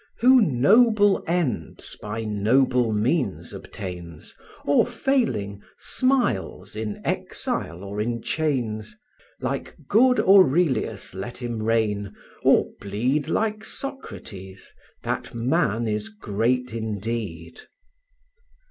[0.17, 4.33] Who noble ends by noble means obtains,
[4.65, 8.97] Or failing, smiles in exile or in chains,
[9.41, 17.61] Like good Aurelius let him reign, or bleed Like Socrates, that man is great indeed.